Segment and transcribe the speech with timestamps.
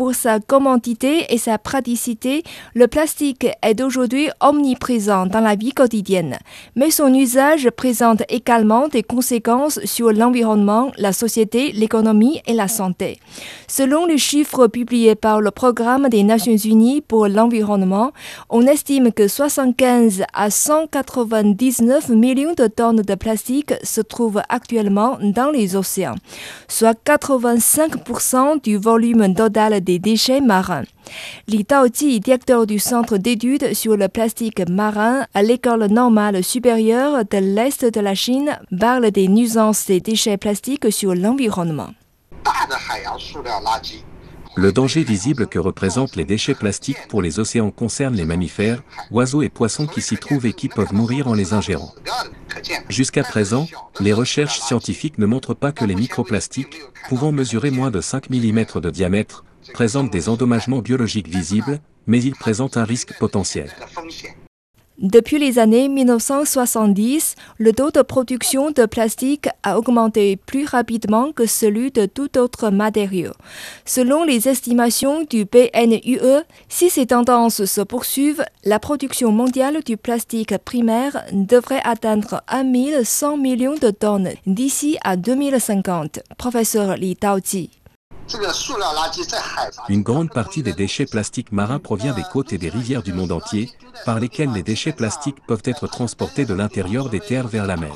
[0.00, 6.38] Pour sa commodité et sa praticité, le plastique est aujourd'hui omniprésent dans la vie quotidienne,
[6.74, 13.18] mais son usage présente également des conséquences sur l'environnement, la société, l'économie et la santé.
[13.68, 18.12] Selon les chiffres publiés par le Programme des Nations Unies pour l'environnement,
[18.48, 25.50] on estime que 75 à 199 millions de tonnes de plastique se trouvent actuellement dans
[25.50, 26.16] les océans,
[26.68, 30.84] soit 85% du volume total des déchets marins.
[31.48, 37.38] Li Daoji, directeur du Centre d'études sur le plastique marin à l'École normale supérieure de
[37.38, 41.90] l'Est de la Chine, parle des nuisances des déchets plastiques sur l'environnement.
[44.56, 49.42] Le danger visible que représentent les déchets plastiques pour les océans concerne les mammifères, oiseaux
[49.42, 51.94] et poissons qui s'y trouvent et qui peuvent mourir en les ingérant.
[52.88, 53.68] Jusqu'à présent,
[54.00, 58.80] les recherches scientifiques ne montrent pas que les microplastiques, pouvant mesurer moins de 5 mm
[58.80, 63.70] de diamètre, présentent des endommagements biologiques visibles, mais ils présentent un risque potentiel.
[65.00, 71.46] Depuis les années 1970, le taux de production de plastique a augmenté plus rapidement que
[71.46, 73.32] celui de tout autre matériau.
[73.86, 80.58] Selon les estimations du PNUE, si ces tendances se poursuivent, la production mondiale du plastique
[80.58, 86.20] primaire devrait atteindre 1100 millions de tonnes d'ici à 2050.
[86.36, 87.79] Professeur Li Daoji.
[89.88, 93.32] Une grande partie des déchets plastiques marins provient des côtes et des rivières du monde
[93.32, 93.70] entier,
[94.04, 97.94] par lesquelles les déchets plastiques peuvent être transportés de l'intérieur des terres vers la mer.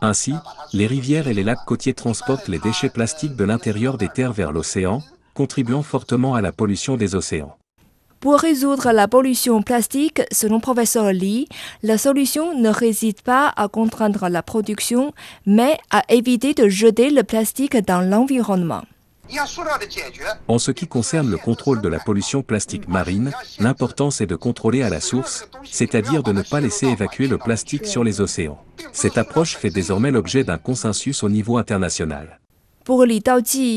[0.00, 0.34] Ainsi,
[0.72, 4.52] les rivières et les lacs côtiers transportent les déchets plastiques de l'intérieur des terres vers
[4.52, 5.02] l'océan,
[5.34, 7.56] contribuant fortement à la pollution des océans.
[8.20, 11.46] Pour résoudre la pollution plastique, selon professeur Li,
[11.82, 15.12] la solution ne réside pas à contraindre la production,
[15.44, 18.82] mais à éviter de jeter le plastique dans l'environnement.
[20.48, 24.82] En ce qui concerne le contrôle de la pollution plastique marine, l'importance est de contrôler
[24.82, 28.62] à la source, c'est-à-dire de ne pas laisser évacuer le plastique sur les océans.
[28.92, 32.40] Cette approche fait désormais l'objet d'un consensus au niveau international.
[32.84, 33.22] Pour Li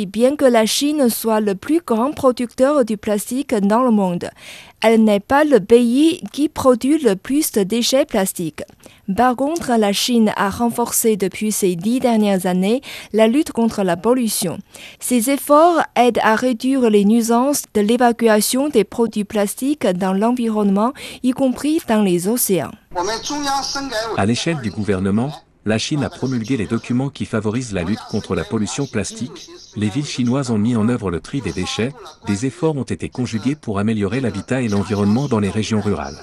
[0.06, 4.30] bien que la Chine soit le plus grand producteur du plastique dans le monde,
[4.82, 8.64] elle n'est pas le pays qui produit le plus de déchets plastiques.
[9.16, 12.82] Par contre, la Chine a renforcé depuis ces dix dernières années
[13.14, 14.58] la lutte contre la pollution.
[15.00, 20.92] Ces efforts aident à réduire les nuisances de l'évacuation des produits plastiques dans l'environnement,
[21.24, 22.72] y compris dans les océans.
[24.18, 25.32] À l'échelle du gouvernement,
[25.68, 29.90] la Chine a promulgué les documents qui favorisent la lutte contre la pollution plastique, les
[29.90, 31.92] villes chinoises ont mis en œuvre le tri des déchets,
[32.26, 36.20] des efforts ont été conjugués pour améliorer l'habitat et l'environnement dans les régions rurales.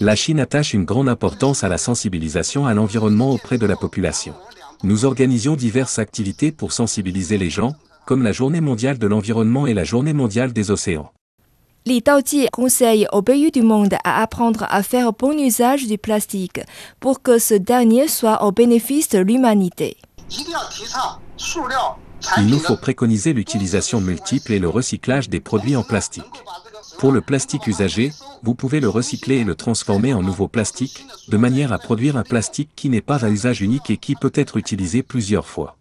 [0.00, 4.34] La Chine attache une grande importance à la sensibilisation à l'environnement auprès de la population.
[4.82, 9.74] Nous organisions diverses activités pour sensibiliser les gens, comme la Journée mondiale de l'environnement et
[9.74, 11.12] la Journée mondiale des océans.
[11.88, 16.60] Li Daoji conseille aux pays du monde à apprendre à faire bon usage du plastique
[17.00, 19.96] pour que ce dernier soit au bénéfice de l'humanité.
[22.36, 26.44] Il nous faut préconiser l'utilisation multiple et le recyclage des produits en plastique.
[26.98, 28.12] Pour le plastique usagé,
[28.42, 32.22] vous pouvez le recycler et le transformer en nouveau plastique, de manière à produire un
[32.22, 35.77] plastique qui n'est pas à usage unique et qui peut être utilisé plusieurs fois.